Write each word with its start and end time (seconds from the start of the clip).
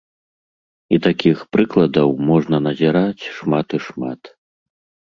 І 0.95 0.99
такіх 1.07 1.37
прыкладаў 1.57 2.09
можна 2.31 2.63
назіраць 2.69 3.23
шмат 3.39 3.67
і 3.81 3.83
шмат. 3.91 4.21